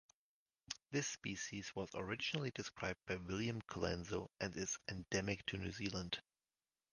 This 0.89 1.07
species 1.07 1.75
was 1.75 1.91
originally 1.93 2.49
described 2.49 2.97
by 3.05 3.17
William 3.17 3.61
Colenso 3.61 4.31
and 4.39 4.55
is 4.57 4.79
endemic 4.89 5.45
to 5.45 5.57
New 5.59 5.71
Zealand. 5.71 6.19